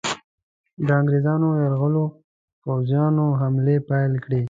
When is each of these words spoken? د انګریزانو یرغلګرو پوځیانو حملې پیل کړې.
د 0.85 0.87
انګریزانو 0.99 1.47
یرغلګرو 1.63 2.05
پوځیانو 2.63 3.25
حملې 3.41 3.77
پیل 3.89 4.13
کړې. 4.23 4.39